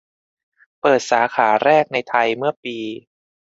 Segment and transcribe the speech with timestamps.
[0.79, 2.77] เปิดสาขาแรกในไทยเมื่อปี